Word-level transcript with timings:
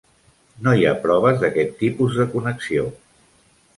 No 0.67 0.71
hi 0.77 0.87
ha 0.87 0.93
proves 1.03 1.37
d'aquest 1.43 1.77
tipus 1.83 2.17
de 2.21 2.29
connexió. 2.33 2.89